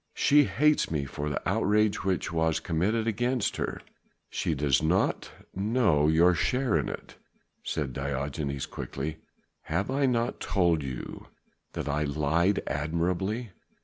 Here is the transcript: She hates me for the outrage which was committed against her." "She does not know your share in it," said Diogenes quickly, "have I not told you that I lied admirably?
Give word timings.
She 0.15 0.45
hates 0.45 0.89
me 0.89 1.05
for 1.05 1.29
the 1.29 1.47
outrage 1.47 2.03
which 2.03 2.31
was 2.33 2.59
committed 2.59 3.05
against 3.05 3.57
her." 3.57 3.79
"She 4.31 4.55
does 4.55 4.81
not 4.81 5.29
know 5.53 6.07
your 6.07 6.33
share 6.33 6.75
in 6.75 6.89
it," 6.89 7.17
said 7.61 7.93
Diogenes 7.93 8.65
quickly, 8.65 9.17
"have 9.65 9.91
I 9.91 10.07
not 10.07 10.39
told 10.39 10.81
you 10.81 11.27
that 11.73 11.87
I 11.87 12.03
lied 12.05 12.63
admirably? 12.65 13.51